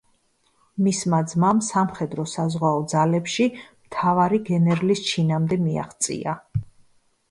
[0.85, 6.41] მისმა ძმამ სამხედრო-საზღვაო ძალებში მთავარი გენერლის ჩინამდე მიაღწია.